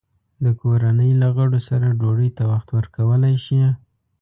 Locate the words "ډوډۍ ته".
1.99-2.43